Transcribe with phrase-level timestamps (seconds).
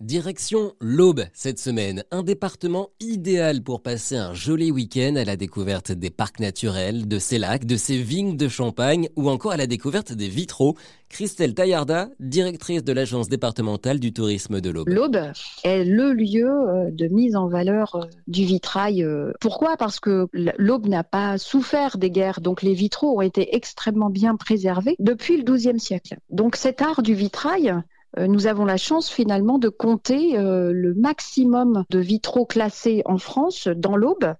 [0.00, 5.90] Direction l'Aube cette semaine, un département idéal pour passer un joli week-end à la découverte
[5.90, 9.66] des parcs naturels, de ses lacs, de ses vignes de champagne ou encore à la
[9.66, 10.76] découverte des vitraux.
[11.08, 14.88] Christelle Taillarda, directrice de l'agence départementale du tourisme de l'Aube.
[14.88, 15.32] L'Aube
[15.64, 19.02] est le lieu euh, de mise en valeur euh, du vitrail.
[19.02, 19.32] euh.
[19.40, 19.76] Pourquoi?
[19.76, 24.36] Parce que l'Aube n'a pas souffert des guerres, donc les vitraux ont été extrêmement bien
[24.36, 26.18] préservés depuis le XIIe siècle.
[26.30, 27.74] Donc cet art du vitrail,
[28.16, 33.68] nous avons la chance finalement de compter euh, le maximum de vitraux classés en France
[33.68, 34.34] dans l'Aube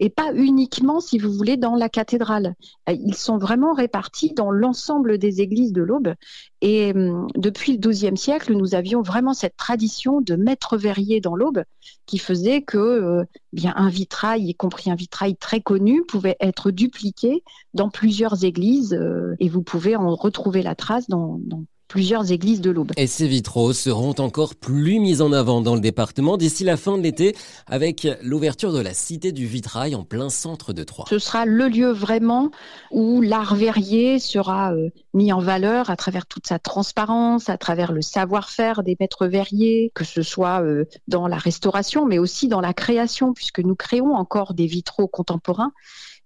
[0.00, 2.54] et pas uniquement, si vous voulez, dans la cathédrale.
[2.88, 6.14] Euh, Ils sont vraiment répartis dans l'ensemble des églises de l'Aube.
[6.60, 6.92] Et
[7.34, 11.62] depuis le XIIe siècle, nous avions vraiment cette tradition de maître verrier dans l'Aube
[12.06, 16.70] qui faisait que euh, bien un vitrail, y compris un vitrail très connu, pouvait être
[16.70, 17.42] dupliqué
[17.74, 21.64] dans plusieurs églises euh, et vous pouvez en retrouver la trace dans, dans
[21.94, 22.90] plusieurs églises de l'Aube.
[22.96, 26.98] Et ces vitraux seront encore plus mis en avant dans le département d'ici la fin
[26.98, 27.36] de l'été
[27.68, 31.06] avec l'ouverture de la Cité du Vitrail en plein centre de Troyes.
[31.08, 32.50] Ce sera le lieu vraiment
[32.90, 37.92] où l'art verrier sera euh, mis en valeur à travers toute sa transparence, à travers
[37.92, 42.60] le savoir-faire des maîtres verriers, que ce soit euh, dans la restauration, mais aussi dans
[42.60, 45.70] la création, puisque nous créons encore des vitraux contemporains.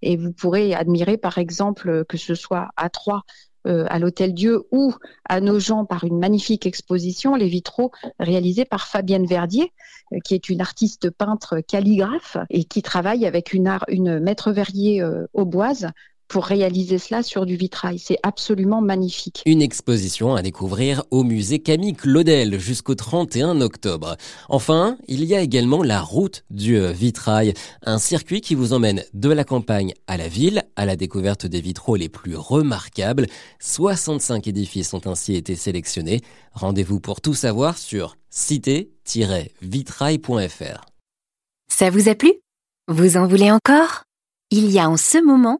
[0.01, 3.23] Et vous pourrez admirer, par exemple, que ce soit à Troyes,
[3.69, 4.93] euh, à l'Hôtel Dieu ou
[5.25, 9.71] à Nogent par une magnifique exposition, les vitraux réalisés par Fabienne Verdier,
[10.13, 15.27] euh, qui est une artiste peintre calligraphe et qui travaille avec une maître verrier euh,
[15.33, 15.87] auboise
[16.29, 17.99] pour réaliser cela sur du vitrail.
[17.99, 19.41] C'est absolument magnifique.
[19.45, 24.15] Une exposition à découvrir au musée Camille Claudel jusqu'au 31 octobre.
[24.47, 29.29] Enfin, il y a également la route du vitrail, un circuit qui vous emmène de
[29.29, 33.25] la campagne à la ville, à la découverte des vitraux les plus remarquables.
[33.59, 36.21] 65 édifices ont ainsi été sélectionnés.
[36.53, 40.85] Rendez-vous pour tout savoir sur cité-vitrail.fr.
[41.71, 42.33] Ça vous a plu?
[42.87, 44.03] Vous en voulez encore?
[44.51, 45.59] Il y a en ce moment